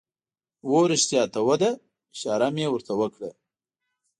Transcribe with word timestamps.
هو، 0.67 0.77
رښتیا 0.91 1.23
ته 1.33 1.39
ودره، 1.47 1.71
اشاره 2.13 2.47
مې 2.55 2.65
ور 2.69 2.81
ته 2.87 2.93
وکړه. 2.99 3.29